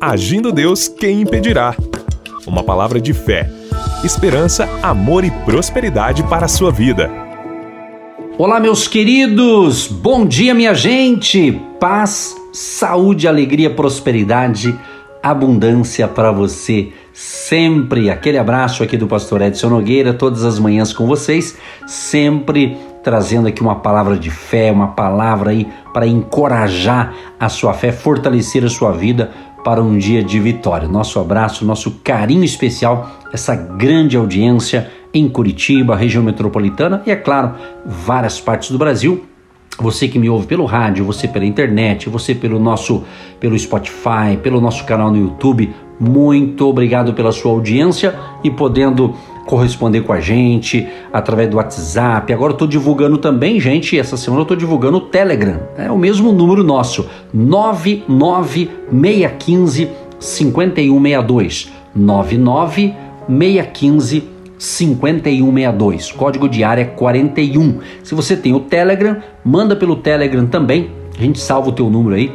Agindo 0.00 0.50
Deus, 0.50 0.88
quem 0.88 1.20
impedirá? 1.20 1.76
Uma 2.46 2.64
palavra 2.64 2.98
de 2.98 3.12
fé, 3.12 3.50
esperança, 4.02 4.66
amor 4.82 5.24
e 5.24 5.30
prosperidade 5.30 6.22
para 6.22 6.46
a 6.46 6.48
sua 6.48 6.72
vida. 6.72 7.10
Olá, 8.38 8.58
meus 8.58 8.88
queridos! 8.88 9.88
Bom 9.88 10.24
dia, 10.24 10.54
minha 10.54 10.72
gente! 10.72 11.52
Paz, 11.78 12.34
saúde, 12.50 13.28
alegria, 13.28 13.68
prosperidade, 13.68 14.74
abundância 15.22 16.08
para 16.08 16.32
você 16.32 16.94
sempre. 17.12 18.08
Aquele 18.08 18.38
abraço 18.38 18.82
aqui 18.82 18.96
do 18.96 19.06
pastor 19.06 19.42
Edson 19.42 19.68
Nogueira, 19.68 20.14
todas 20.14 20.44
as 20.44 20.58
manhãs 20.58 20.94
com 20.94 21.06
vocês, 21.06 21.58
sempre 21.86 22.74
trazendo 23.02 23.48
aqui 23.48 23.60
uma 23.60 23.76
palavra 23.76 24.18
de 24.18 24.30
fé, 24.30 24.72
uma 24.72 24.88
palavra 24.88 25.50
aí 25.50 25.68
para 25.92 26.06
encorajar 26.06 27.14
a 27.38 27.48
sua 27.48 27.72
fé, 27.74 27.92
fortalecer 27.92 28.64
a 28.64 28.68
sua 28.68 28.92
vida 28.92 29.30
para 29.64 29.82
um 29.82 29.98
dia 29.98 30.22
de 30.22 30.38
vitória. 30.40 30.88
Nosso 30.88 31.18
abraço, 31.18 31.64
nosso 31.64 32.00
carinho 32.02 32.44
especial, 32.44 33.10
essa 33.32 33.54
grande 33.54 34.16
audiência 34.16 34.90
em 35.12 35.28
Curitiba, 35.28 35.96
região 35.96 36.22
metropolitana 36.22 37.02
e, 37.06 37.10
é 37.10 37.16
claro, 37.16 37.54
várias 37.84 38.40
partes 38.40 38.70
do 38.70 38.78
Brasil. 38.78 39.24
Você 39.78 40.08
que 40.08 40.18
me 40.18 40.28
ouve 40.28 40.46
pelo 40.46 40.64
rádio, 40.64 41.04
você 41.04 41.26
pela 41.26 41.44
internet, 41.44 42.08
você 42.08 42.34
pelo 42.34 42.58
nosso 42.58 43.02
pelo 43.38 43.58
Spotify, 43.58 44.36
pelo 44.42 44.60
nosso 44.60 44.84
canal 44.84 45.10
no 45.10 45.16
YouTube, 45.16 45.72
muito 45.98 46.66
obrigado 46.66 47.14
pela 47.14 47.32
sua 47.32 47.52
audiência 47.52 48.18
e 48.44 48.50
podendo 48.50 49.14
corresponder 49.50 50.00
com 50.02 50.12
a 50.12 50.20
gente 50.20 50.86
através 51.12 51.50
do 51.50 51.56
WhatsApp. 51.56 52.32
Agora 52.32 52.52
eu 52.52 52.54
estou 52.54 52.68
divulgando 52.68 53.18
também, 53.18 53.58
gente, 53.58 53.98
essa 53.98 54.16
semana 54.16 54.42
eu 54.42 54.44
estou 54.44 54.56
divulgando 54.56 54.98
o 54.98 55.00
Telegram. 55.00 55.58
É 55.76 55.90
o 55.90 55.98
mesmo 55.98 56.30
número 56.30 56.62
nosso, 56.62 57.08
99615 57.34 59.88
5162. 60.20 61.72
99615 61.96 64.22
5162. 64.56 66.12
Código 66.12 66.48
de 66.48 66.62
área 66.62 66.84
41. 66.84 67.80
Se 68.04 68.14
você 68.14 68.36
tem 68.36 68.54
o 68.54 68.60
Telegram, 68.60 69.16
manda 69.44 69.74
pelo 69.74 69.96
Telegram 69.96 70.46
também. 70.46 70.92
A 71.18 71.22
gente 71.22 71.40
salva 71.40 71.70
o 71.70 71.72
teu 71.72 71.90
número 71.90 72.14
aí 72.14 72.32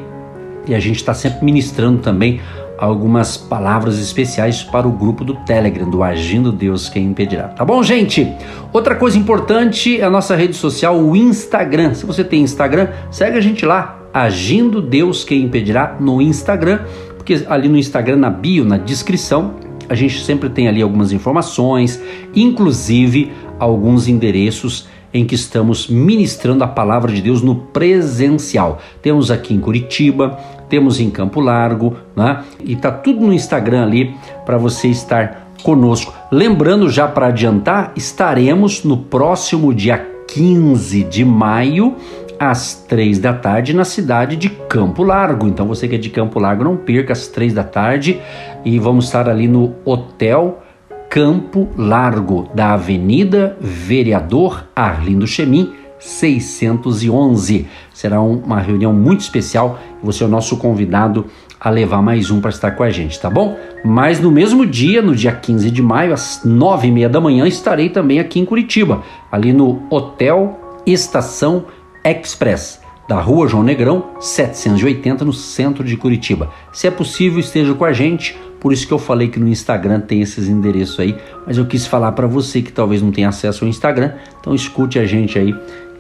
e 0.68 0.76
a 0.76 0.80
gente 0.80 0.98
está 0.98 1.14
sempre 1.14 1.46
ministrando 1.46 2.00
também 2.00 2.42
algumas 2.86 3.36
palavras 3.36 4.00
especiais 4.00 4.64
para 4.64 4.88
o 4.88 4.92
grupo 4.92 5.24
do 5.24 5.34
Telegram, 5.34 5.90
do 5.90 6.04
Agindo 6.04 6.52
Deus 6.52 6.88
Quem 6.88 7.06
Impedirá. 7.06 7.48
Tá 7.48 7.66
bom, 7.66 7.82
gente? 7.82 8.32
Outra 8.72 8.96
coisa 8.96 9.18
importante 9.18 10.00
é 10.00 10.04
a 10.04 10.10
nossa 10.10 10.36
rede 10.36 10.56
social, 10.56 10.98
o 10.98 11.16
Instagram. 11.16 11.94
Se 11.94 12.06
você 12.06 12.24
tem 12.24 12.42
Instagram, 12.42 12.90
segue 13.10 13.38
a 13.38 13.42
gente 13.42 13.66
lá, 13.66 14.00
Agindo 14.14 14.82
Deus 14.82 15.24
Quem 15.24 15.44
Impedirá 15.44 15.98
no 16.00 16.22
Instagram, 16.22 16.80
porque 17.18 17.44
ali 17.50 17.68
no 17.68 17.78
Instagram, 17.78 18.18
na 18.18 18.30
bio, 18.30 18.64
na 18.64 18.78
descrição, 18.78 19.56
a 19.90 19.96
gente 19.96 20.24
sempre 20.24 20.50
tem 20.50 20.68
ali 20.68 20.82
algumas 20.82 21.12
informações, 21.12 22.02
inclusive 22.36 23.32
alguns 23.60 24.08
endereços 24.08 24.88
em 25.16 25.26
que 25.26 25.34
estamos 25.34 25.88
ministrando 25.88 26.62
a 26.64 26.68
palavra 26.68 27.10
de 27.10 27.22
Deus 27.22 27.42
no 27.42 27.56
presencial. 27.56 28.82
Temos 29.02 29.32
aqui 29.32 29.54
em 29.54 29.62
Curitiba, 29.62 30.38
temos 30.76 31.00
em 31.00 31.10
Campo 31.10 31.40
Largo, 31.40 31.96
né? 32.14 32.44
E 32.62 32.76
tá 32.76 32.92
tudo 32.92 33.26
no 33.26 33.32
Instagram 33.32 33.84
ali 33.84 34.14
para 34.46 34.58
você 34.58 34.90
estar 34.90 35.54
conosco. 35.64 36.14
Lembrando 36.30 36.90
já 36.90 37.08
para 37.08 37.28
adiantar, 37.28 37.94
estaremos 37.96 38.84
no 38.84 38.98
próximo 38.98 39.74
dia 39.74 39.98
15 40.28 41.06
de 41.06 41.24
maio 41.24 41.96
às 42.38 42.74
três 42.90 43.20
da 43.20 43.32
tarde 43.32 43.74
na 43.74 43.86
cidade 43.86 44.36
de 44.36 44.50
Campo 44.50 45.02
Largo. 45.02 45.48
Então 45.48 45.66
você 45.66 45.88
que 45.88 45.96
é 45.96 45.98
de 45.98 46.10
Campo 46.10 46.40
Largo, 46.40 46.66
não 46.66 46.76
perca 46.76 47.14
às 47.14 47.30
três 47.30 47.54
da 47.54 47.64
tarde 47.64 48.20
e 48.66 48.78
vamos 48.78 49.06
estar 49.06 49.30
ali 49.30 49.48
no 49.48 49.76
Hotel 49.86 50.62
Campo 51.10 51.70
Largo, 51.78 52.50
da 52.54 52.74
Avenida 52.74 53.56
Vereador 53.62 54.66
Arlindo 54.76 55.26
Chemin, 55.26 55.72
611. 56.06 57.66
Será 57.94 58.22
uma 58.22 58.60
reunião 58.60 58.94
muito 58.94 59.22
especial 59.22 59.80
você 60.06 60.24
é 60.24 60.28
o 60.28 60.30
nosso 60.30 60.58
convidado 60.58 61.26
a 61.60 61.70
levar 61.70 62.02
mais 62.02 62.30
um 62.30 62.40
para 62.40 62.52
estar 62.52 62.72
com 62.72 62.84
a 62.84 62.90
gente, 62.92 63.20
tá 63.20 63.28
bom? 63.28 63.58
Mas 63.84 64.20
no 64.20 64.30
mesmo 64.30 64.66
dia, 64.66 65.02
no 65.02 65.16
dia 65.16 65.32
15 65.32 65.72
de 65.72 65.82
maio, 65.82 66.14
às 66.14 66.42
nove 66.46 66.88
e 66.88 66.92
meia 66.92 67.10
da 67.10 67.20
manhã, 67.20 67.48
estarei 67.48 67.90
também 67.90 68.20
aqui 68.20 68.40
em 68.40 68.46
Curitiba, 68.46 69.02
ali 69.32 69.52
no 69.52 69.82
Hotel 69.90 70.60
Estação 70.86 71.66
Express 72.04 72.80
da 73.08 73.20
Rua 73.20 73.48
João 73.48 73.64
Negrão, 73.64 74.12
780, 74.20 75.26
no 75.26 75.34
centro 75.34 75.84
de 75.84 75.96
Curitiba. 75.98 76.52
Se 76.72 76.88
é 76.88 76.92
possível, 76.92 77.40
esteja 77.40 77.74
com 77.74 77.86
a 77.86 77.94
gente. 77.94 78.36
Por 78.60 78.74
isso 78.74 78.88
que 78.88 78.94
eu 78.94 78.98
falei 78.98 79.28
que 79.28 79.40
no 79.40 79.48
Instagram 79.48 80.00
tem 80.00 80.22
esses 80.22 80.48
endereços 80.48 81.00
aí, 81.00 81.16
mas 81.46 81.58
eu 81.58 81.68
quis 81.68 81.86
falar 81.86 82.12
para 82.14 82.26
você 82.26 82.64
que 82.64 82.72
talvez 82.72 83.00
não 83.00 83.12
tenha 83.12 83.30
acesso 83.30 83.64
ao 83.64 83.70
Instagram, 83.70 84.14
então 84.40 84.56
escute 84.56 84.98
a 84.98 85.06
gente 85.06 85.38
aí 85.38 85.54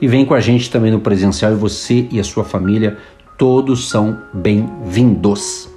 e 0.05 0.07
vem 0.07 0.23
com 0.23 0.35
a 0.35 0.39
gente 0.39 0.69
também 0.69 0.91
no 0.91 0.99
presencial 0.99 1.51
e 1.51 1.55
você 1.55 2.07
e 2.11 2.19
a 2.19 2.23
sua 2.23 2.43
família 2.43 2.95
todos 3.39 3.89
são 3.89 4.15
bem-vindos. 4.31 5.67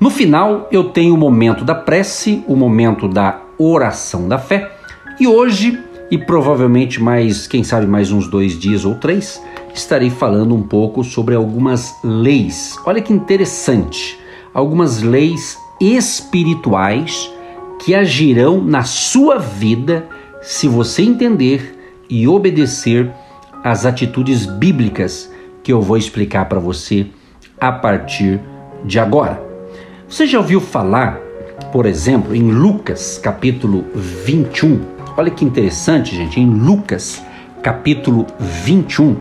No 0.00 0.08
final, 0.08 0.66
eu 0.72 0.84
tenho 0.84 1.12
o 1.12 1.18
momento 1.18 1.66
da 1.66 1.74
prece, 1.74 2.42
o 2.48 2.56
momento 2.56 3.06
da 3.06 3.42
oração 3.58 4.26
da 4.26 4.38
fé, 4.38 4.74
e 5.20 5.26
hoje, 5.26 5.78
e 6.10 6.16
provavelmente 6.16 6.98
mais, 7.02 7.46
quem 7.46 7.62
sabe, 7.62 7.86
mais 7.86 8.10
uns 8.10 8.26
dois 8.26 8.58
dias 8.58 8.86
ou 8.86 8.94
três, 8.94 9.38
estarei 9.74 10.08
falando 10.08 10.54
um 10.54 10.62
pouco 10.62 11.04
sobre 11.04 11.34
algumas 11.34 11.94
leis. 12.02 12.78
Olha 12.86 13.02
que 13.02 13.12
interessante, 13.12 14.18
algumas 14.54 15.02
leis 15.02 15.58
espirituais 15.78 17.30
que 17.84 17.94
agirão 17.94 18.64
na 18.64 18.82
sua 18.82 19.36
vida 19.36 20.08
se 20.40 20.66
você 20.68 21.02
entender 21.02 21.78
e 22.08 22.26
obedecer 22.26 23.12
às 23.64 23.86
atitudes 23.86 24.44
bíblicas 24.44 25.32
que 25.62 25.72
eu 25.72 25.80
vou 25.80 25.96
explicar 25.96 26.44
para 26.44 26.60
você 26.60 27.06
a 27.58 27.72
partir 27.72 28.38
de 28.84 28.98
agora. 28.98 29.42
Você 30.06 30.26
já 30.26 30.38
ouviu 30.38 30.60
falar, 30.60 31.18
por 31.72 31.86
exemplo, 31.86 32.36
em 32.36 32.52
Lucas 32.52 33.18
capítulo 33.18 33.86
21? 33.94 34.80
Olha 35.16 35.30
que 35.30 35.44
interessante, 35.44 36.14
gente, 36.14 36.38
em 36.38 36.46
Lucas 36.46 37.22
capítulo 37.62 38.26
21 38.38 39.16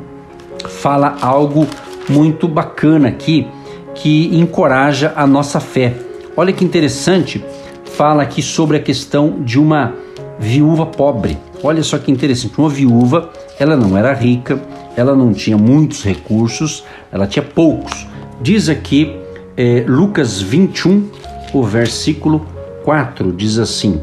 fala 0.67 1.17
algo 1.21 1.65
muito 2.09 2.47
bacana 2.47 3.07
aqui 3.07 3.47
que 3.95 4.35
encoraja 4.35 5.13
a 5.15 5.25
nossa 5.25 5.59
fé. 5.59 5.93
Olha 6.35 6.51
que 6.51 6.65
interessante, 6.65 7.43
fala 7.85 8.23
aqui 8.23 8.41
sobre 8.41 8.77
a 8.77 8.79
questão 8.79 9.41
de 9.41 9.59
uma 9.59 9.93
viúva 10.39 10.85
pobre. 10.85 11.37
Olha 11.61 11.83
só 11.83 11.97
que 11.97 12.11
interessante, 12.11 12.57
uma 12.57 12.69
viúva, 12.69 13.31
ela 13.59 13.75
não 13.75 13.97
era 13.97 14.13
rica, 14.13 14.61
ela 14.95 15.15
não 15.15 15.33
tinha 15.33 15.57
muitos 15.57 16.03
recursos, 16.03 16.83
ela 17.11 17.27
tinha 17.27 17.43
poucos. 17.43 18.07
Diz 18.41 18.69
aqui 18.69 19.15
é, 19.55 19.85
Lucas 19.87 20.41
21, 20.41 21.09
o 21.53 21.63
versículo 21.63 22.45
4, 22.83 23.31
diz 23.31 23.57
assim: 23.57 24.01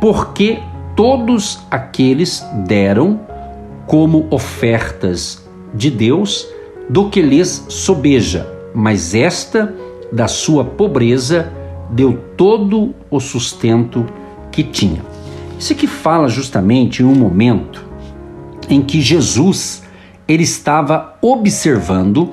Porque 0.00 0.58
todos 0.94 1.60
aqueles 1.70 2.46
deram 2.66 3.20
como 3.86 4.26
ofertas 4.30 5.42
de 5.74 5.90
Deus 5.90 6.46
do 6.88 7.08
que 7.10 7.20
lhes 7.22 7.64
sobeja, 7.68 8.46
mas 8.74 9.14
esta 9.14 9.74
da 10.12 10.26
sua 10.26 10.64
pobreza, 10.64 11.52
deu 11.90 12.18
todo 12.36 12.94
o 13.10 13.20
sustento 13.20 14.06
que 14.50 14.62
tinha. 14.62 15.02
Isso 15.58 15.72
aqui 15.72 15.86
fala 15.86 16.28
justamente 16.28 17.02
em 17.02 17.06
um 17.06 17.14
momento 17.14 17.87
em 18.68 18.82
que 18.82 19.00
Jesus 19.00 19.82
ele 20.26 20.42
estava 20.42 21.16
observando 21.22 22.30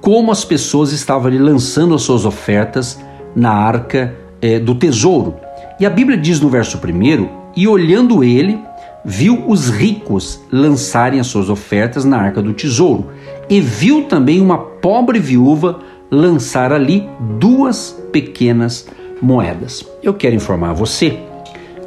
como 0.00 0.30
as 0.30 0.44
pessoas 0.44 0.92
estavam 0.92 1.28
ali 1.28 1.38
lançando 1.38 1.94
as 1.94 2.02
suas 2.02 2.24
ofertas 2.24 3.00
na 3.34 3.50
arca 3.50 4.14
é, 4.40 4.58
do 4.58 4.74
tesouro. 4.74 5.36
E 5.78 5.86
a 5.86 5.90
Bíblia 5.90 6.16
diz 6.16 6.40
no 6.40 6.48
verso 6.48 6.78
primeiro: 6.78 7.30
e 7.56 7.66
olhando 7.66 8.22
ele, 8.22 8.58
viu 9.04 9.44
os 9.46 9.68
ricos 9.68 10.40
lançarem 10.50 11.20
as 11.20 11.26
suas 11.26 11.48
ofertas 11.48 12.04
na 12.04 12.18
arca 12.18 12.42
do 12.42 12.52
tesouro, 12.52 13.08
e 13.48 13.60
viu 13.60 14.04
também 14.04 14.40
uma 14.40 14.58
pobre 14.58 15.18
viúva 15.18 15.80
lançar 16.10 16.72
ali 16.72 17.08
duas 17.38 17.96
pequenas 18.12 18.86
moedas. 19.22 19.84
Eu 20.02 20.14
quero 20.14 20.34
informar 20.34 20.72
você 20.72 21.18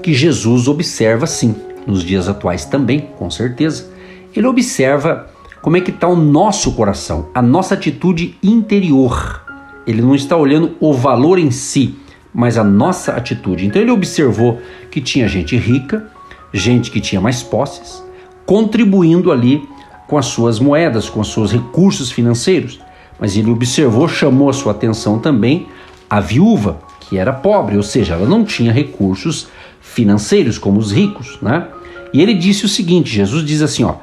que 0.01 0.13
Jesus 0.13 0.67
observa 0.67 1.25
sim, 1.25 1.55
nos 1.85 2.03
dias 2.03 2.27
atuais 2.27 2.65
também, 2.65 3.09
com 3.17 3.29
certeza. 3.29 3.89
Ele 4.35 4.47
observa 4.47 5.27
como 5.61 5.77
é 5.77 5.81
que 5.81 5.91
está 5.91 6.07
o 6.07 6.15
nosso 6.15 6.73
coração, 6.73 7.29
a 7.33 7.41
nossa 7.41 7.73
atitude 7.73 8.37
interior. 8.43 9.41
Ele 9.85 10.01
não 10.01 10.15
está 10.15 10.35
olhando 10.35 10.75
o 10.79 10.93
valor 10.93 11.37
em 11.37 11.51
si, 11.51 11.95
mas 12.33 12.57
a 12.57 12.63
nossa 12.63 13.13
atitude. 13.13 13.65
Então 13.65 13.81
ele 13.81 13.91
observou 13.91 14.61
que 14.89 15.01
tinha 15.01 15.27
gente 15.27 15.57
rica, 15.57 16.09
gente 16.53 16.91
que 16.91 17.01
tinha 17.01 17.21
mais 17.21 17.43
posses, 17.43 18.03
contribuindo 18.45 19.31
ali 19.31 19.67
com 20.07 20.17
as 20.17 20.25
suas 20.27 20.59
moedas, 20.59 21.09
com 21.09 21.19
os 21.19 21.31
seus 21.31 21.51
recursos 21.51 22.11
financeiros 22.11 22.79
mas 23.23 23.37
ele 23.37 23.49
observou, 23.49 24.07
chamou 24.07 24.49
a 24.49 24.53
sua 24.53 24.71
atenção 24.71 25.19
também 25.19 25.67
a 26.09 26.19
viúva, 26.19 26.79
que 26.99 27.17
era 27.17 27.31
pobre, 27.31 27.77
ou 27.77 27.81
seja, 27.83 28.15
ela 28.15 28.27
não 28.27 28.43
tinha 28.43 28.71
recursos 28.71 29.47
financeiros 29.83 30.57
como 30.57 30.79
os 30.79 30.91
ricos, 30.91 31.37
né? 31.41 31.67
E 32.11 32.21
ele 32.21 32.33
disse 32.33 32.65
o 32.65 32.69
seguinte: 32.69 33.13
Jesus 33.13 33.45
diz 33.45 33.61
assim, 33.61 33.83
ó: 33.83 33.95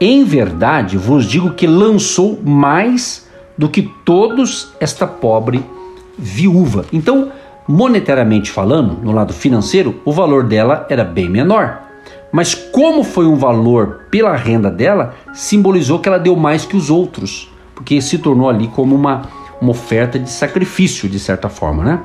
"Em 0.00 0.24
verdade 0.24 0.98
vos 0.98 1.24
digo 1.24 1.54
que 1.54 1.66
lançou 1.66 2.38
mais 2.44 3.26
do 3.56 3.68
que 3.68 3.90
todos 4.04 4.72
esta 4.80 5.06
pobre 5.06 5.64
viúva". 6.18 6.84
Então, 6.92 7.30
monetariamente 7.66 8.50
falando, 8.50 8.98
no 9.02 9.12
lado 9.12 9.32
financeiro, 9.32 10.00
o 10.04 10.12
valor 10.12 10.44
dela 10.44 10.86
era 10.90 11.04
bem 11.04 11.30
menor. 11.30 11.82
Mas 12.30 12.54
como 12.54 13.04
foi 13.04 13.26
um 13.26 13.36
valor 13.36 14.06
pela 14.10 14.36
renda 14.36 14.70
dela, 14.70 15.14
simbolizou 15.32 15.98
que 15.98 16.08
ela 16.08 16.18
deu 16.18 16.36
mais 16.36 16.66
que 16.66 16.76
os 16.76 16.90
outros, 16.90 17.50
porque 17.74 18.02
se 18.02 18.18
tornou 18.18 18.50
ali 18.50 18.68
como 18.68 18.94
uma, 18.94 19.22
uma 19.60 19.70
oferta 19.70 20.18
de 20.18 20.30
sacrifício, 20.30 21.08
de 21.08 21.18
certa 21.18 21.48
forma, 21.48 21.82
né? 21.82 22.00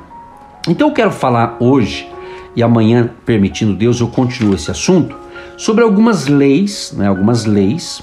Então 0.68 0.88
eu 0.88 0.94
quero 0.94 1.12
falar 1.12 1.58
hoje, 1.60 2.08
e 2.56 2.64
amanhã, 2.64 3.10
permitindo 3.26 3.74
Deus, 3.74 4.00
eu 4.00 4.08
continuo 4.08 4.56
esse 4.56 4.70
assunto, 4.70 5.16
sobre 5.58 5.84
algumas 5.84 6.28
leis, 6.28 6.94
né, 6.96 7.08
algumas 7.08 7.46
leis 7.46 8.02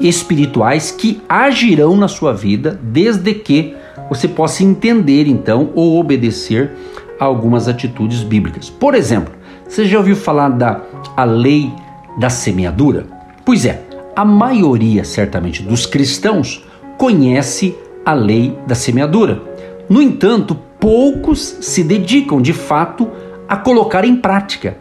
espirituais 0.00 0.90
que 0.90 1.20
agirão 1.28 1.96
na 1.96 2.08
sua 2.08 2.32
vida 2.32 2.78
desde 2.82 3.34
que 3.34 3.74
você 4.08 4.26
possa 4.26 4.64
entender 4.64 5.26
então 5.26 5.70
ou 5.74 5.98
obedecer 5.98 6.72
a 7.18 7.24
algumas 7.24 7.68
atitudes 7.68 8.22
bíblicas. 8.22 8.68
Por 8.68 8.94
exemplo, 8.94 9.32
você 9.68 9.84
já 9.84 9.98
ouviu 9.98 10.16
falar 10.16 10.48
da 10.50 10.80
a 11.16 11.24
lei 11.24 11.72
da 12.18 12.28
semeadura? 12.28 13.06
Pois 13.44 13.64
é, 13.64 13.82
a 14.14 14.24
maioria, 14.24 15.04
certamente, 15.04 15.62
dos 15.62 15.86
cristãos 15.86 16.64
conhece 16.98 17.74
a 18.04 18.12
lei 18.12 18.58
da 18.66 18.74
semeadura. 18.74 19.40
No 19.88 20.02
entanto, 20.02 20.54
poucos 20.78 21.40
se 21.60 21.82
dedicam 21.84 22.42
de 22.42 22.52
fato 22.52 23.08
a 23.52 23.56
colocar 23.58 24.02
em 24.06 24.16
prática. 24.16 24.78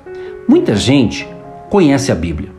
Muita 0.47 0.77
gente 0.77 1.27
conhece 1.69 2.09
a 2.09 2.15
Bíblia, 2.15 2.51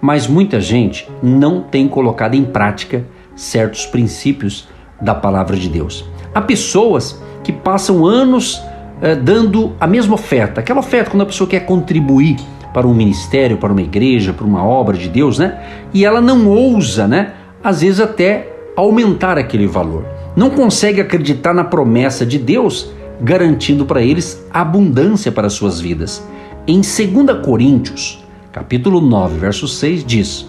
mas 0.00 0.28
muita 0.28 0.60
gente 0.60 1.08
não 1.20 1.60
tem 1.60 1.88
colocado 1.88 2.36
em 2.36 2.44
prática 2.44 3.04
certos 3.34 3.84
princípios 3.84 4.68
da 5.02 5.12
palavra 5.12 5.56
de 5.56 5.68
Deus. 5.68 6.08
Há 6.32 6.40
pessoas 6.40 7.20
que 7.42 7.50
passam 7.50 8.06
anos 8.06 8.62
eh, 9.02 9.16
dando 9.16 9.74
a 9.80 9.88
mesma 9.88 10.14
oferta, 10.14 10.60
aquela 10.60 10.78
oferta 10.78 11.10
quando 11.10 11.22
a 11.22 11.26
pessoa 11.26 11.50
quer 11.50 11.66
contribuir 11.66 12.36
para 12.72 12.86
um 12.86 12.94
ministério, 12.94 13.56
para 13.56 13.72
uma 13.72 13.82
igreja, 13.82 14.32
para 14.32 14.46
uma 14.46 14.64
obra 14.64 14.96
de 14.96 15.08
Deus, 15.08 15.36
né? 15.36 15.60
E 15.92 16.04
ela 16.04 16.20
não 16.20 16.46
ousa, 16.46 17.08
né? 17.08 17.32
Às 17.64 17.80
vezes 17.80 17.98
até 17.98 18.52
aumentar 18.76 19.36
aquele 19.36 19.66
valor. 19.66 20.06
Não 20.36 20.48
consegue 20.48 21.00
acreditar 21.00 21.52
na 21.52 21.64
promessa 21.64 22.24
de 22.24 22.38
Deus, 22.38 22.92
garantindo 23.20 23.86
para 23.86 24.02
eles 24.02 24.44
abundância 24.52 25.32
para 25.32 25.50
suas 25.50 25.80
vidas. 25.80 26.26
Em 26.66 26.80
2 26.80 27.44
Coríntios, 27.44 28.24
capítulo 28.52 29.00
9, 29.00 29.38
verso 29.38 29.66
6 29.66 30.04
diz: 30.04 30.46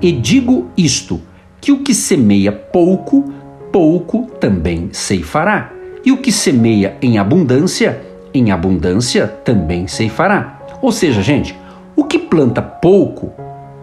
"E 0.00 0.12
digo 0.12 0.68
isto, 0.76 1.20
que 1.60 1.72
o 1.72 1.82
que 1.82 1.94
semeia 1.94 2.52
pouco, 2.52 3.32
pouco 3.72 4.30
também 4.40 4.88
ceifará." 4.92 5.72
E 6.04 6.10
o 6.10 6.16
que 6.16 6.32
semeia 6.32 6.96
em 7.02 7.18
abundância, 7.18 8.00
em 8.32 8.50
abundância 8.50 9.26
também 9.26 9.86
ceifará. 9.86 10.60
Ou 10.80 10.90
seja, 10.90 11.20
gente, 11.20 11.54
o 11.94 12.04
que 12.04 12.18
planta 12.18 12.62
pouco, 12.62 13.32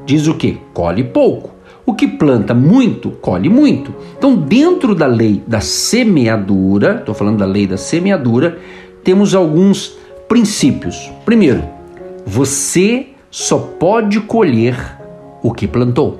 diz 0.04 0.28
o 0.28 0.33
que? 0.33 0.60
Colhe 0.74 1.04
pouco. 1.04 1.56
O 1.88 1.94
que 1.94 2.06
planta 2.06 2.54
muito, 2.54 3.12
colhe 3.12 3.48
muito. 3.48 3.95
Então, 4.18 4.36
dentro 4.36 4.94
da 4.94 5.06
lei 5.06 5.42
da 5.48 5.62
semeadura, 5.62 6.98
estou 7.00 7.16
falando 7.16 7.38
da 7.38 7.45
lei 7.45 7.66
da 7.66 7.78
semeadura, 7.78 8.60
temos 9.06 9.34
alguns 9.34 9.98
princípios. 10.28 11.10
Primeiro, 11.24 11.63
você 12.25 13.07
só 13.31 13.57
pode 13.57 14.19
colher 14.19 14.75
o 15.42 15.54
que 15.54 15.66
plantou. 15.66 16.19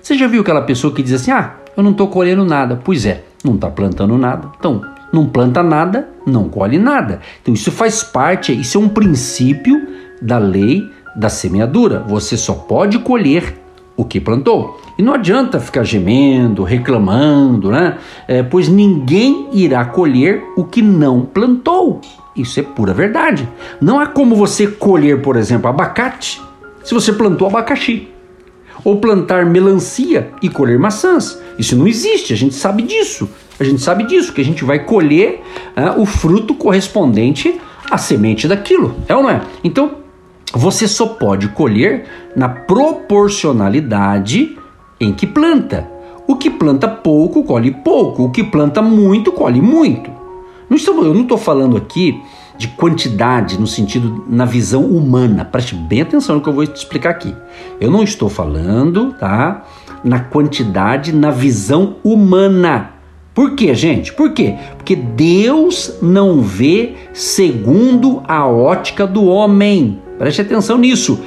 Você 0.00 0.16
já 0.16 0.26
viu 0.26 0.40
aquela 0.40 0.62
pessoa 0.62 0.94
que 0.94 1.02
diz 1.02 1.12
assim: 1.12 1.30
ah, 1.30 1.56
eu 1.76 1.82
não 1.82 1.90
estou 1.90 2.08
colhendo 2.08 2.42
nada? 2.42 2.80
Pois 2.82 3.04
é, 3.04 3.22
não 3.44 3.56
está 3.56 3.68
plantando 3.68 4.16
nada. 4.16 4.50
Então, 4.58 4.80
não 5.12 5.26
planta 5.26 5.62
nada, 5.62 6.08
não 6.26 6.48
colhe 6.48 6.78
nada. 6.78 7.20
Então 7.42 7.52
isso 7.52 7.70
faz 7.70 8.02
parte, 8.02 8.58
isso 8.58 8.78
é 8.78 8.80
um 8.80 8.88
princípio 8.88 9.88
da 10.22 10.38
lei 10.38 10.90
da 11.14 11.28
semeadura. 11.28 12.02
Você 12.08 12.34
só 12.34 12.54
pode 12.54 12.98
colher 13.00 13.61
o 13.96 14.04
que 14.04 14.20
plantou. 14.20 14.80
E 14.96 15.02
não 15.02 15.14
adianta 15.14 15.60
ficar 15.60 15.84
gemendo, 15.84 16.62
reclamando, 16.62 17.70
né? 17.70 17.98
É, 18.26 18.42
pois 18.42 18.68
ninguém 18.68 19.48
irá 19.52 19.84
colher 19.84 20.42
o 20.56 20.64
que 20.64 20.82
não 20.82 21.22
plantou. 21.22 22.00
Isso 22.34 22.58
é 22.58 22.62
pura 22.62 22.94
verdade. 22.94 23.48
Não 23.80 24.00
há 24.00 24.06
como 24.06 24.34
você 24.34 24.66
colher, 24.66 25.20
por 25.20 25.36
exemplo, 25.36 25.68
abacate 25.68 26.40
se 26.82 26.94
você 26.94 27.12
plantou 27.12 27.46
abacaxi. 27.46 28.08
Ou 28.84 28.96
plantar 28.96 29.46
melancia 29.46 30.30
e 30.42 30.48
colher 30.48 30.78
maçãs. 30.78 31.38
Isso 31.58 31.76
não 31.76 31.86
existe, 31.86 32.32
a 32.32 32.36
gente 32.36 32.54
sabe 32.54 32.82
disso. 32.82 33.28
A 33.60 33.64
gente 33.64 33.80
sabe 33.80 34.04
disso, 34.04 34.32
que 34.32 34.40
a 34.40 34.44
gente 34.44 34.64
vai 34.64 34.80
colher 34.80 35.40
uh, 35.76 36.00
o 36.00 36.04
fruto 36.04 36.54
correspondente 36.54 37.60
à 37.88 37.96
semente 37.96 38.48
daquilo, 38.48 38.96
é 39.06 39.14
ou 39.14 39.22
não 39.22 39.30
é? 39.30 39.40
Então, 39.62 40.01
você 40.52 40.86
só 40.86 41.06
pode 41.06 41.48
colher 41.48 42.04
na 42.36 42.48
proporcionalidade 42.48 44.56
em 45.00 45.12
que 45.12 45.26
planta. 45.26 45.90
O 46.26 46.36
que 46.36 46.50
planta 46.50 46.88
pouco, 46.88 47.42
colhe 47.42 47.70
pouco. 47.70 48.24
O 48.24 48.30
que 48.30 48.44
planta 48.44 48.80
muito, 48.80 49.32
colhe 49.32 49.60
muito. 49.60 50.10
Não 50.68 50.78
eu 51.04 51.12
não 51.12 51.22
estou 51.22 51.36
falando 51.36 51.76
aqui 51.76 52.22
de 52.56 52.68
quantidade 52.68 53.58
no 53.58 53.66
sentido 53.66 54.24
na 54.28 54.44
visão 54.44 54.84
humana. 54.84 55.44
Preste 55.44 55.74
bem 55.74 56.02
atenção 56.02 56.36
no 56.36 56.42
que 56.42 56.48
eu 56.48 56.52
vou 56.52 56.66
te 56.66 56.76
explicar 56.76 57.10
aqui. 57.10 57.34
Eu 57.80 57.90
não 57.90 58.02
estou 58.02 58.28
falando, 58.28 59.12
tá? 59.14 59.64
Na 60.04 60.20
quantidade 60.20 61.12
na 61.12 61.30
visão 61.30 61.96
humana. 62.04 62.90
Por 63.34 63.54
quê, 63.54 63.74
gente? 63.74 64.12
Por 64.12 64.32
quê? 64.32 64.56
Porque 64.76 64.94
Deus 64.94 65.98
não 66.02 66.40
vê 66.40 66.94
segundo 67.12 68.22
a 68.28 68.46
ótica 68.46 69.06
do 69.06 69.24
homem. 69.24 70.00
Preste 70.22 70.40
atenção 70.40 70.78
nisso. 70.78 71.18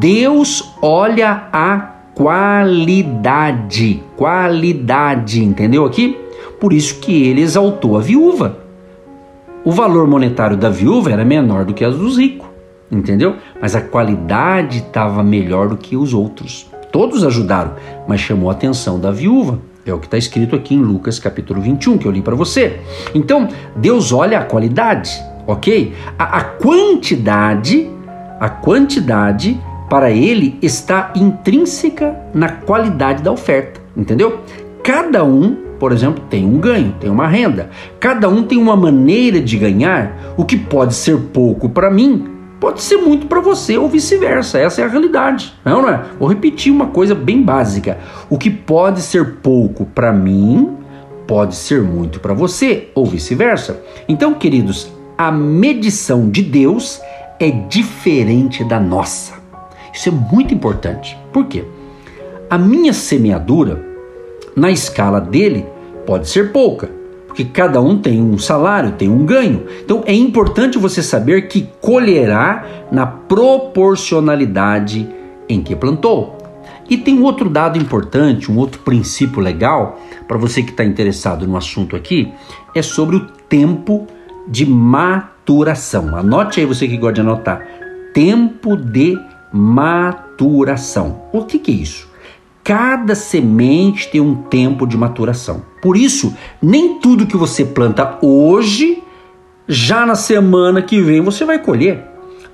Deus 0.00 0.74
olha 0.82 1.44
a 1.52 1.78
qualidade. 2.16 4.02
Qualidade, 4.16 5.44
entendeu 5.44 5.84
aqui? 5.84 6.18
Por 6.58 6.72
isso 6.72 6.98
que 6.98 7.28
ele 7.28 7.42
exaltou 7.42 7.96
a 7.96 8.00
viúva. 8.00 8.58
O 9.64 9.70
valor 9.70 10.08
monetário 10.08 10.56
da 10.56 10.68
viúva 10.68 11.12
era 11.12 11.24
menor 11.24 11.64
do 11.64 11.72
que 11.72 11.84
as 11.84 11.94
dos 11.94 12.18
ricos, 12.18 12.48
entendeu? 12.90 13.36
Mas 13.62 13.76
a 13.76 13.80
qualidade 13.80 14.78
estava 14.78 15.22
melhor 15.22 15.68
do 15.68 15.76
que 15.76 15.96
os 15.96 16.12
outros. 16.12 16.68
Todos 16.90 17.22
ajudaram, 17.22 17.76
mas 18.08 18.18
chamou 18.18 18.50
a 18.50 18.52
atenção 18.52 18.98
da 18.98 19.12
viúva. 19.12 19.60
É 19.86 19.94
o 19.94 20.00
que 20.00 20.08
está 20.08 20.18
escrito 20.18 20.56
aqui 20.56 20.74
em 20.74 20.82
Lucas 20.82 21.20
capítulo 21.20 21.60
21, 21.60 21.98
que 21.98 22.06
eu 22.06 22.10
li 22.10 22.20
para 22.20 22.34
você. 22.34 22.80
Então, 23.14 23.46
Deus 23.76 24.10
olha 24.12 24.40
a 24.40 24.44
qualidade, 24.44 25.12
ok? 25.46 25.94
A, 26.18 26.38
a 26.38 26.42
quantidade, 26.42 27.88
a 28.40 28.48
quantidade 28.48 29.60
para 29.90 30.10
ele 30.10 30.58
está 30.62 31.12
intrínseca 31.14 32.16
na 32.32 32.48
qualidade 32.48 33.22
da 33.22 33.30
oferta, 33.30 33.80
entendeu? 33.94 34.40
Cada 34.82 35.22
um, 35.22 35.54
por 35.78 35.92
exemplo, 35.92 36.24
tem 36.30 36.46
um 36.46 36.58
ganho, 36.58 36.94
tem 36.98 37.10
uma 37.10 37.26
renda. 37.26 37.68
Cada 37.98 38.28
um 38.28 38.42
tem 38.42 38.56
uma 38.56 38.74
maneira 38.74 39.40
de 39.40 39.58
ganhar, 39.58 40.34
o 40.36 40.44
que 40.44 40.56
pode 40.56 40.94
ser 40.94 41.18
pouco 41.32 41.68
para 41.68 41.90
mim, 41.90 42.28
pode 42.58 42.82
ser 42.82 42.98
muito 42.98 43.26
para 43.26 43.40
você 43.40 43.76
ou 43.76 43.88
vice-versa. 43.88 44.58
Essa 44.58 44.80
é 44.80 44.84
a 44.84 44.88
realidade, 44.88 45.52
não 45.64 45.86
é? 45.88 46.02
Vou 46.18 46.28
repetir 46.28 46.72
uma 46.72 46.86
coisa 46.86 47.14
bem 47.14 47.42
básica. 47.42 47.98
O 48.30 48.38
que 48.38 48.48
pode 48.48 49.02
ser 49.02 49.36
pouco 49.42 49.84
para 49.84 50.12
mim 50.12 50.76
pode 51.26 51.56
ser 51.56 51.82
muito 51.82 52.20
para 52.20 52.34
você 52.34 52.88
ou 52.94 53.04
vice-versa. 53.06 53.82
Então, 54.08 54.34
queridos, 54.34 54.90
a 55.16 55.30
medição 55.30 56.30
de 56.30 56.42
Deus 56.42 57.00
é 57.40 57.50
diferente 57.50 58.62
da 58.62 58.78
nossa. 58.78 59.32
Isso 59.92 60.10
é 60.10 60.12
muito 60.12 60.52
importante. 60.52 61.18
Por 61.32 61.46
quê? 61.46 61.64
A 62.50 62.58
minha 62.58 62.92
semeadura 62.92 63.82
na 64.54 64.70
escala 64.70 65.20
dele 65.20 65.64
pode 66.06 66.28
ser 66.28 66.52
pouca, 66.52 66.90
porque 67.26 67.46
cada 67.46 67.80
um 67.80 67.96
tem 67.96 68.20
um 68.20 68.36
salário, 68.36 68.92
tem 68.92 69.08
um 69.08 69.24
ganho. 69.24 69.64
Então 69.82 70.02
é 70.06 70.12
importante 70.12 70.76
você 70.76 71.02
saber 71.02 71.48
que 71.48 71.66
colherá 71.80 72.66
na 72.92 73.06
proporcionalidade 73.06 75.08
em 75.48 75.62
que 75.62 75.74
plantou. 75.74 76.36
E 76.90 76.98
tem 76.98 77.18
um 77.18 77.22
outro 77.22 77.48
dado 77.48 77.78
importante, 77.78 78.50
um 78.50 78.58
outro 78.58 78.80
princípio 78.80 79.40
legal 79.40 79.98
para 80.28 80.36
você 80.36 80.62
que 80.62 80.72
está 80.72 80.84
interessado 80.84 81.46
no 81.46 81.56
assunto 81.56 81.96
aqui, 81.96 82.30
é 82.74 82.82
sobre 82.82 83.16
o 83.16 83.26
tempo 83.48 84.06
de 84.46 84.66
maturação. 85.50 86.16
Anote 86.16 86.60
aí 86.60 86.66
você 86.66 86.86
que 86.86 86.96
gosta 86.96 87.14
de 87.14 87.20
anotar. 87.22 87.66
Tempo 88.14 88.76
de 88.76 89.18
maturação. 89.52 91.22
O 91.32 91.44
que, 91.44 91.58
que 91.58 91.72
é 91.72 91.74
isso? 91.74 92.08
Cada 92.62 93.16
semente 93.16 94.08
tem 94.10 94.20
um 94.20 94.42
tempo 94.42 94.86
de 94.86 94.96
maturação. 94.96 95.64
Por 95.82 95.96
isso, 95.96 96.36
nem 96.62 97.00
tudo 97.00 97.26
que 97.26 97.36
você 97.36 97.64
planta 97.64 98.18
hoje 98.22 99.02
já 99.66 100.06
na 100.06 100.14
semana 100.14 100.82
que 100.82 101.00
vem 101.00 101.20
você 101.20 101.44
vai 101.44 101.58
colher. 101.58 102.04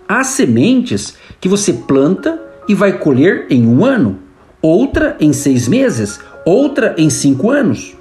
Há 0.08 0.24
sementes 0.24 1.18
que 1.38 1.48
você 1.48 1.72
planta 1.72 2.40
e 2.66 2.74
vai 2.74 2.98
colher 2.98 3.46
em 3.50 3.66
um 3.66 3.84
ano, 3.84 4.18
outra 4.62 5.16
em 5.20 5.32
seis 5.32 5.68
meses, 5.68 6.18
outra 6.46 6.94
em 6.96 7.10
cinco 7.10 7.50
anos. 7.50 7.94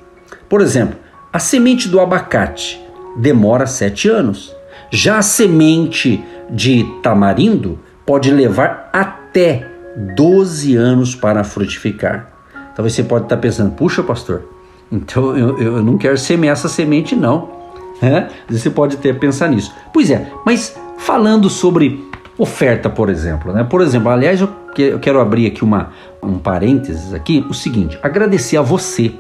Por 0.48 0.62
exemplo, 0.62 0.98
a 1.34 1.40
semente 1.40 1.90
do 1.90 2.00
abacate 2.00 2.80
demora 3.18 3.66
sete 3.68 4.08
anos. 4.08 4.55
Já 4.96 5.18
a 5.18 5.22
semente 5.22 6.24
de 6.50 6.86
tamarindo 7.04 7.78
pode 8.06 8.32
levar 8.32 8.90
até 8.94 9.70
12 10.16 10.74
anos 10.78 11.14
para 11.14 11.44
frutificar. 11.44 12.32
Talvez 12.74 12.94
você 12.94 13.04
pode 13.04 13.26
estar 13.26 13.36
pensando, 13.36 13.72
puxa 13.72 14.02
pastor, 14.02 14.44
então 14.90 15.38
eu, 15.38 15.60
eu 15.60 15.84
não 15.84 15.98
quero 15.98 16.18
semear 16.18 16.54
essa 16.54 16.70
semente 16.70 17.14
não. 17.14 17.54
É? 18.02 18.28
Você 18.50 18.70
pode 18.70 18.96
ter 18.96 19.20
pensar 19.20 19.50
nisso. 19.50 19.74
Pois 19.92 20.10
é, 20.10 20.32
mas 20.46 20.78
falando 20.98 21.50
sobre 21.50 22.02
oferta, 22.38 22.90
por 22.90 23.10
exemplo, 23.10 23.52
né? 23.52 23.66
Por 23.66 23.82
exemplo, 23.82 24.10
aliás, 24.10 24.40
eu, 24.40 24.50
eu 24.78 25.00
quero 25.00 25.20
abrir 25.20 25.48
aqui 25.48 25.62
uma, 25.62 25.92
um 26.24 26.38
parênteses 26.38 27.14
aqui, 27.14 27.46
o 27.50 27.54
seguinte, 27.54 28.00
agradecer 28.02 28.56
a 28.56 28.62
você 28.62 29.14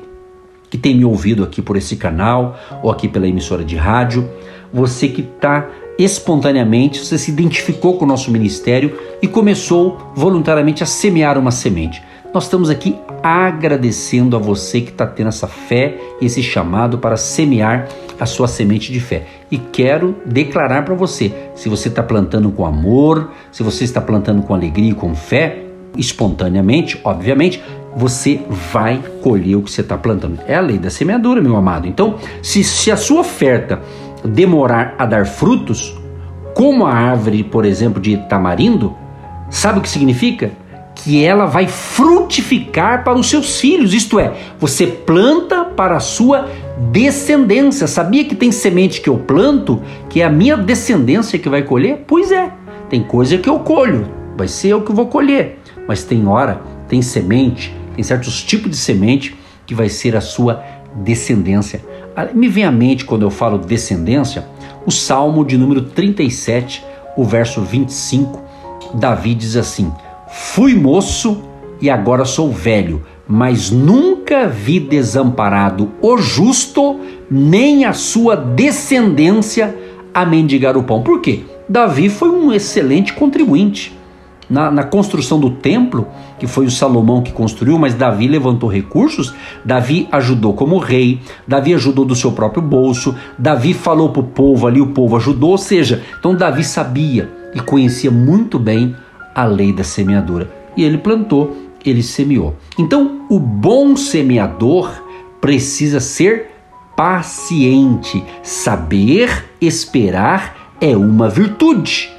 que 0.69 0.77
tem 0.77 0.95
me 0.95 1.05
ouvido 1.05 1.43
aqui 1.43 1.61
por 1.61 1.75
esse 1.77 1.95
canal 1.95 2.57
ou 2.81 2.91
aqui 2.91 3.07
pela 3.07 3.27
emissora 3.27 3.63
de 3.63 3.75
rádio, 3.75 4.29
você 4.73 5.07
que 5.07 5.21
está 5.21 5.67
espontaneamente, 5.97 6.99
você 6.99 7.17
se 7.17 7.31
identificou 7.31 7.97
com 7.97 8.05
o 8.05 8.07
nosso 8.07 8.31
ministério 8.31 8.97
e 9.21 9.27
começou 9.27 10.11
voluntariamente 10.15 10.83
a 10.83 10.85
semear 10.85 11.37
uma 11.37 11.51
semente. 11.51 12.01
Nós 12.33 12.43
estamos 12.43 12.69
aqui 12.69 12.97
agradecendo 13.23 14.35
a 14.35 14.39
você 14.39 14.81
que 14.81 14.89
está 14.89 15.07
tendo 15.07 15.29
essa 15.29 15.47
fé, 15.47 15.97
esse 16.21 16.43
chamado 16.43 16.97
para 16.97 17.15
semear 17.15 17.87
a 18.19 18.25
sua 18.25 18.47
semente 18.47 18.91
de 18.91 18.99
fé. 18.99 19.25
E 19.49 19.57
quero 19.57 20.17
declarar 20.25 20.83
para 20.83 20.93
você: 20.93 21.33
se 21.55 21.69
você 21.69 21.87
está 21.87 22.03
plantando 22.03 22.51
com 22.51 22.65
amor, 22.65 23.31
se 23.53 23.63
você 23.63 23.85
está 23.85 24.01
plantando 24.01 24.41
com 24.41 24.53
alegria 24.53 24.91
e 24.91 24.93
com 24.93 25.15
fé, 25.15 25.63
espontaneamente, 25.97 26.99
obviamente, 27.05 27.63
você 27.95 28.41
vai 28.49 29.01
colher 29.21 29.55
o 29.55 29.61
que 29.61 29.71
você 29.71 29.79
está 29.79 29.97
plantando. 29.97 30.39
É 30.45 30.55
a 30.55 30.61
lei 30.61 30.77
da 30.77 30.89
semeadura, 30.89 31.41
meu 31.41 31.55
amado. 31.55 31.87
Então, 31.87 32.15
se, 32.41 32.63
se 32.63 32.91
a 32.91 32.97
sua 32.97 33.21
oferta 33.21 33.81
demorar 34.27 34.95
a 34.97 35.05
dar 35.05 35.25
frutos, 35.25 35.95
como 36.53 36.85
a 36.85 36.93
árvore, 36.93 37.43
por 37.43 37.65
exemplo, 37.65 38.01
de 38.01 38.17
tamarindo, 38.29 38.95
sabe 39.49 39.79
o 39.79 39.81
que 39.81 39.89
significa? 39.89 40.51
que 40.95 41.23
ela 41.23 41.45
vai 41.45 41.67
frutificar 41.67 43.03
para 43.03 43.19
os 43.19 43.29
seus 43.29 43.59
filhos, 43.59 43.93
isto 43.93 44.17
é, 44.17 44.33
você 44.57 44.87
planta 44.87 45.65
para 45.65 45.97
a 45.97 45.99
sua 45.99 46.49
descendência. 46.89 47.85
Sabia 47.85 48.23
que 48.23 48.33
tem 48.33 48.51
semente 48.51 49.01
que 49.01 49.09
eu 49.09 49.17
planto 49.17 49.81
que 50.09 50.21
é 50.21 50.25
a 50.25 50.29
minha 50.29 50.55
descendência 50.55 51.37
que 51.37 51.49
vai 51.49 51.63
colher? 51.63 52.05
Pois 52.07 52.31
é, 52.31 52.49
tem 52.89 53.03
coisa 53.03 53.37
que 53.37 53.49
eu 53.49 53.59
colho, 53.59 54.07
vai 54.37 54.47
ser 54.47 54.69
eu 54.69 54.81
que 54.81 54.93
vou 54.93 55.07
colher, 55.07 55.59
mas 55.85 56.03
tem 56.03 56.25
hora, 56.25 56.61
tem 56.87 57.01
semente, 57.01 57.75
tem 57.93 58.03
certos 58.03 58.41
tipos 58.41 58.71
de 58.71 58.77
semente 58.77 59.35
que 59.67 59.75
vai 59.75 59.89
ser 59.89 60.15
a 60.15 60.21
sua 60.21 60.63
descendência. 60.95 61.81
Me 62.33 62.47
vem 62.47 62.63
à 62.63 62.71
mente 62.71 63.05
quando 63.05 63.23
eu 63.23 63.29
falo 63.29 63.57
descendência, 63.57 64.45
o 64.85 64.91
Salmo 64.91 65.43
de 65.43 65.57
número 65.57 65.81
37, 65.81 66.83
o 67.17 67.23
verso 67.23 67.61
25. 67.61 68.41
Davi 68.93 69.33
diz 69.33 69.55
assim: 69.55 69.91
Fui 70.29 70.75
moço 70.75 71.43
e 71.81 71.89
agora 71.89 72.23
sou 72.23 72.51
velho, 72.51 73.03
mas 73.27 73.69
nunca 73.71 74.47
vi 74.47 74.79
desamparado 74.79 75.91
o 76.01 76.17
justo, 76.17 76.99
nem 77.29 77.85
a 77.85 77.93
sua 77.93 78.35
descendência 78.35 79.75
a 80.13 80.25
mendigar 80.25 80.77
o 80.77 80.83
pão. 80.83 81.01
Por 81.01 81.19
quê? 81.19 81.41
Davi 81.67 82.09
foi 82.09 82.29
um 82.29 82.53
excelente 82.53 83.13
contribuinte. 83.13 83.93
Na, 84.47 84.69
na, 84.69 84.83
construção 84.83 85.39
do 85.39 85.49
templo, 85.49 86.07
que 86.37 86.47
foi 86.47 86.65
o 86.65 86.71
Salomão 86.71 87.21
que 87.21 87.31
construiu, 87.31 87.77
mas 87.79 87.93
Davi 87.93 88.27
levantou 88.27 88.69
recursos, 88.69 89.33
Davi 89.63 90.07
ajudou 90.11 90.53
como 90.53 90.77
rei, 90.77 91.21
Davi 91.47 91.73
ajudou 91.73 92.05
do 92.05 92.15
seu 92.15 92.31
próprio 92.31 92.61
bolso, 92.61 93.15
Davi 93.37 93.73
falou 93.73 94.09
para 94.09 94.21
o 94.21 94.25
povo 94.27 94.67
ali, 94.67 94.81
o 94.81 94.87
povo 94.87 95.15
ajudou, 95.15 95.51
ou 95.51 95.57
seja, 95.57 96.03
então 96.19 96.35
Davi 96.35 96.63
sabia 96.63 97.29
e 97.53 97.59
conhecia 97.59 98.11
muito 98.11 98.59
bem 98.59 98.95
a 99.33 99.45
lei 99.45 99.71
da 99.71 99.83
semeadura. 99.83 100.51
E 100.75 100.83
ele 100.83 100.97
plantou, 100.97 101.55
ele 101.85 102.03
semeou. 102.03 102.55
Então, 102.77 103.25
o 103.29 103.39
bom 103.39 103.95
semeador 103.95 104.91
precisa 105.39 105.99
ser 105.99 106.51
paciente. 106.95 108.23
Saber 108.43 109.45
esperar 109.61 110.73
é 110.81 110.95
uma 110.97 111.29
virtude. 111.29 112.11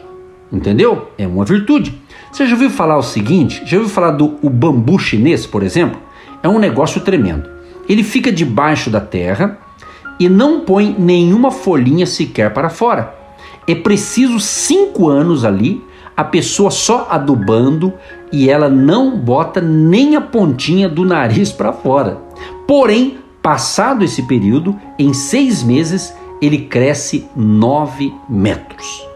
Entendeu? 0.53 1.09
É 1.19 1.27
uma 1.27 1.45
virtude. 1.45 1.95
Você 2.37 2.45
já 2.45 2.53
ouviu 2.53 2.69
falar 2.69 2.99
o 2.99 3.03
seguinte? 3.03 3.63
Já 3.65 3.79
ouviu 3.79 3.91
falar 3.91 4.11
do 4.11 4.37
o 4.43 4.51
bambu 4.51 4.99
chinês, 4.99 5.47
por 5.47 5.63
exemplo? 5.63 5.99
É 6.43 6.49
um 6.51 6.59
negócio 6.59 7.01
tremendo. 7.01 7.49
Ele 7.89 8.05
fica 8.05 8.31
debaixo 8.31 8.91
da 8.91 9.01
terra 9.01 9.59
e 10.21 10.29
não 10.29 10.61
põe 10.61 10.95
nenhuma 10.99 11.51
folhinha 11.51 12.05
sequer 12.05 12.53
para 12.53 12.69
fora. 12.69 13.15
É 13.67 13.75
preciso 13.75 14.39
cinco 14.39 15.09
anos 15.09 15.47
ali 15.47 15.83
a 16.15 16.23
pessoa 16.23 16.71
só 16.71 17.09
adubando 17.11 17.95
e 18.31 18.51
ela 18.51 18.69
não 18.69 19.17
bota 19.17 19.63
nem 19.63 20.15
a 20.15 20.21
pontinha 20.21 20.91
do 20.91 21.07
nariz 21.07 21.51
para 21.51 21.73
fora. 21.73 22.21
Porém, 22.69 23.17
passado 23.41 24.05
esse 24.05 24.25
período, 24.25 24.79
em 24.99 25.15
seis 25.15 25.63
meses, 25.63 26.15
ele 26.43 26.59
cresce 26.59 27.27
nove 27.35 28.13
metros. 28.29 29.07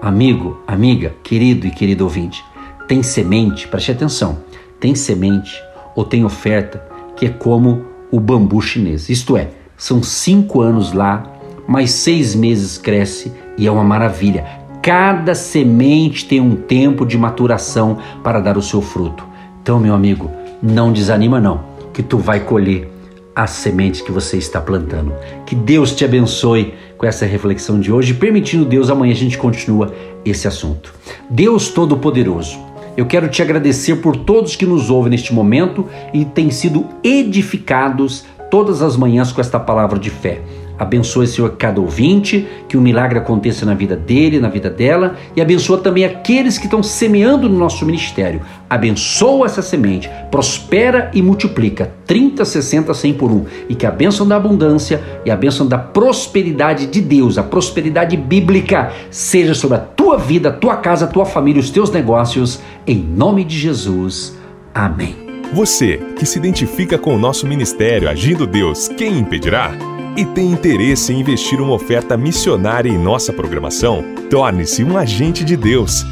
Amigo, 0.00 0.60
amiga, 0.68 1.16
querido 1.24 1.66
e 1.66 1.70
querido 1.72 2.04
ouvinte, 2.04 2.44
tem 2.90 3.04
semente, 3.04 3.68
preste 3.68 3.92
atenção, 3.92 4.38
tem 4.80 4.96
semente 4.96 5.62
ou 5.94 6.04
tem 6.04 6.24
oferta 6.24 6.84
que 7.14 7.26
é 7.26 7.28
como 7.28 7.84
o 8.10 8.18
bambu 8.18 8.60
chinês. 8.60 9.08
Isto 9.08 9.36
é, 9.36 9.50
são 9.76 10.02
cinco 10.02 10.60
anos 10.60 10.92
lá, 10.92 11.22
mais 11.68 11.92
seis 11.92 12.34
meses 12.34 12.78
cresce 12.78 13.32
e 13.56 13.64
é 13.64 13.70
uma 13.70 13.84
maravilha. 13.84 14.44
Cada 14.82 15.36
semente 15.36 16.26
tem 16.26 16.40
um 16.40 16.56
tempo 16.56 17.06
de 17.06 17.16
maturação 17.16 17.98
para 18.24 18.40
dar 18.40 18.58
o 18.58 18.62
seu 18.62 18.82
fruto. 18.82 19.24
Então, 19.62 19.78
meu 19.78 19.94
amigo, 19.94 20.28
não 20.60 20.92
desanima 20.92 21.40
não, 21.40 21.60
que 21.94 22.02
tu 22.02 22.18
vai 22.18 22.40
colher 22.40 22.90
as 23.36 23.50
sementes 23.50 24.00
que 24.00 24.10
você 24.10 24.36
está 24.36 24.60
plantando. 24.60 25.14
Que 25.46 25.54
Deus 25.54 25.92
te 25.92 26.04
abençoe 26.04 26.74
com 26.98 27.06
essa 27.06 27.24
reflexão 27.24 27.78
de 27.78 27.92
hoje. 27.92 28.14
Permitindo 28.14 28.64
Deus, 28.64 28.90
amanhã 28.90 29.12
a 29.12 29.16
gente 29.16 29.38
continua 29.38 29.94
esse 30.24 30.48
assunto. 30.48 30.92
Deus 31.30 31.68
Todo-Poderoso, 31.68 32.58
eu 33.00 33.06
quero 33.06 33.28
te 33.28 33.40
agradecer 33.40 33.96
por 33.96 34.14
todos 34.14 34.56
que 34.56 34.66
nos 34.66 34.90
ouvem 34.90 35.08
neste 35.08 35.32
momento 35.32 35.86
e 36.12 36.22
têm 36.22 36.50
sido 36.50 36.86
edificados 37.02 38.26
todas 38.50 38.82
as 38.82 38.94
manhãs 38.94 39.32
com 39.32 39.40
esta 39.40 39.58
palavra 39.58 39.98
de 39.98 40.10
fé. 40.10 40.42
Abençoa, 40.80 41.26
Senhor, 41.26 41.56
cada 41.58 41.78
ouvinte, 41.78 42.48
que 42.66 42.74
o 42.74 42.80
milagre 42.80 43.18
aconteça 43.18 43.66
na 43.66 43.74
vida 43.74 43.94
dele, 43.94 44.40
na 44.40 44.48
vida 44.48 44.70
dela, 44.70 45.14
e 45.36 45.42
abençoa 45.42 45.76
também 45.76 46.06
aqueles 46.06 46.56
que 46.56 46.64
estão 46.64 46.82
semeando 46.82 47.50
no 47.50 47.58
nosso 47.58 47.84
ministério. 47.84 48.40
Abençoa 48.68 49.44
essa 49.44 49.60
semente, 49.60 50.10
prospera 50.30 51.10
e 51.12 51.20
multiplica 51.20 51.92
30, 52.06 52.46
60, 52.46 52.94
100 52.94 53.12
por 53.12 53.30
um. 53.30 53.44
E 53.68 53.74
que 53.74 53.84
a 53.84 53.90
bênção 53.90 54.26
da 54.26 54.36
abundância 54.36 55.02
e 55.22 55.30
a 55.30 55.36
bênção 55.36 55.68
da 55.68 55.76
prosperidade 55.76 56.86
de 56.86 57.02
Deus, 57.02 57.36
a 57.36 57.42
prosperidade 57.42 58.16
bíblica, 58.16 58.90
seja 59.10 59.52
sobre 59.52 59.76
a 59.76 59.80
tua 59.80 60.16
vida, 60.16 60.48
a 60.48 60.52
tua 60.52 60.76
casa, 60.78 61.04
a 61.04 61.08
tua 61.08 61.26
família, 61.26 61.60
os 61.60 61.68
teus 61.68 61.90
negócios, 61.90 62.58
em 62.86 62.96
nome 62.96 63.44
de 63.44 63.58
Jesus. 63.58 64.34
Amém. 64.74 65.14
Você 65.52 65.98
que 66.16 66.24
se 66.24 66.38
identifica 66.38 66.96
com 66.96 67.14
o 67.14 67.18
nosso 67.18 67.46
ministério 67.46 68.08
Agindo 68.08 68.46
Deus, 68.46 68.88
quem 68.88 69.18
impedirá? 69.18 69.89
E 70.16 70.24
tem 70.24 70.50
interesse 70.50 71.12
em 71.12 71.20
investir 71.20 71.60
uma 71.60 71.74
oferta 71.74 72.16
missionária 72.16 72.88
em 72.88 72.98
nossa 72.98 73.32
programação, 73.32 74.02
torne-se 74.30 74.82
um 74.82 74.96
agente 74.96 75.44
de 75.44 75.56
Deus 75.56 76.04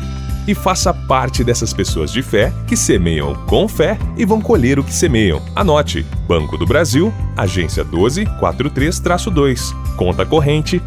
e 0.47 0.55
faça 0.55 0.95
parte 0.95 1.43
dessas 1.45 1.75
pessoas 1.75 2.11
de 2.11 2.23
fé 2.23 2.51
que 2.67 2.77
semeiam 2.77 3.35
com 3.47 3.69
fé 3.69 3.99
e 4.17 4.25
vão 4.25 4.41
colher 4.41 4.79
o 4.79 4.85
que 4.85 4.93
semeiam. 4.93 5.43
Anote: 5.55 6.07
Banco 6.27 6.57
do 6.57 6.67
Brasil, 6.67 7.13
agência 7.37 7.85
1243-2, 7.85 9.75
conta 9.97 10.25
corrente 10.25 10.81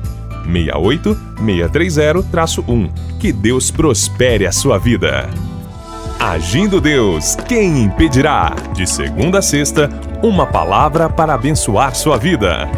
68630-1. 0.48 2.90
Que 3.20 3.32
Deus 3.32 3.70
prospere 3.70 4.48
a 4.48 4.52
sua 4.52 4.80
vida. 4.80 5.30
Agindo 6.20 6.82
Deus, 6.82 7.36
quem 7.48 7.84
impedirá? 7.84 8.56
De 8.74 8.88
segunda 8.88 9.38
a 9.40 9.42
sexta, 9.42 9.90
uma 10.22 10.46
palavra 10.46 11.10
para 11.10 11.34
abençoar 11.34 11.96
sua 11.96 12.16
vida. 12.18 12.70